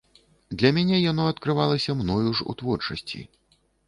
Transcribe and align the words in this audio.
Для 0.61 0.69
мяне 0.77 1.01
яно 1.11 1.25
адкрывалася 1.31 1.95
мною 1.99 2.31
ж 2.39 2.47
у 2.55 2.57
творчасці. 2.63 3.21